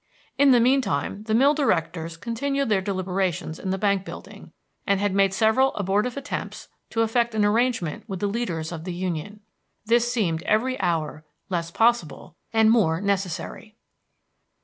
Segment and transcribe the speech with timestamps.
[0.35, 4.51] In the mean time the mill directors continued their deliberations in the bank building,
[4.87, 8.95] and had made several abortive attempts to effect an arrangement with the leaders of the
[8.95, 9.41] union.
[9.85, 13.75] This seemed every hour less possible and more necessary.